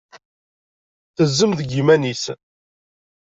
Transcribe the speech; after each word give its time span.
Tezzem 1.15 1.51
deg 1.59 1.69
yiman-is. 1.73 2.23